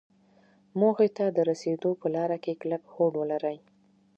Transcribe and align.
موخې 0.79 1.09
ته 1.17 1.25
د 1.35 1.37
رسېدو 1.49 1.89
په 2.01 2.07
لاره 2.15 2.37
کې 2.43 2.59
کلک 2.61 2.81
هوډ 2.93 3.13
ولري. 3.21 3.57